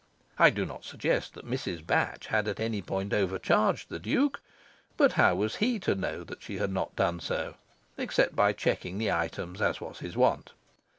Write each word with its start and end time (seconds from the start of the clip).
I 0.39 0.49
do 0.49 0.65
not 0.65 0.83
suggest 0.83 1.35
that 1.35 1.45
Mrs. 1.47 1.85
Batch 1.85 2.25
had 2.25 2.47
at 2.47 2.59
any 2.59 2.81
point 2.81 3.13
overcharged 3.13 3.89
the 3.89 3.99
Duke; 3.99 4.41
but 4.97 5.11
how 5.11 5.35
was 5.35 5.57
he 5.57 5.77
to 5.81 5.93
know 5.93 6.23
that 6.23 6.41
she 6.41 6.57
had 6.57 6.71
not 6.71 6.95
done 6.95 7.19
so, 7.19 7.53
except 7.99 8.35
by 8.35 8.51
checking 8.51 8.97
the 8.97 9.11
items, 9.11 9.61
as 9.61 9.79
was 9.79 9.99
his 9.99 10.17
wont? 10.17 10.53